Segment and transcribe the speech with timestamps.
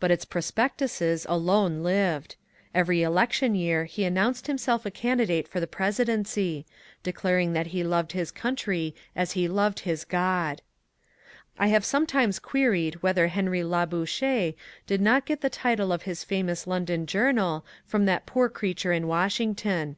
[0.00, 2.36] But its prospectuses alone lived.
[2.74, 6.64] Every election year he announced himself a candidate for the presi dency,
[7.02, 10.62] declaring that he loved his country as he loved his God.
[11.58, 15.50] I have sometimes queried whether Henry Labouohere did 208 MONCURE DANIEL CONWAY not get the
[15.50, 19.96] title of his famoas London journal from that poor creature in Washington.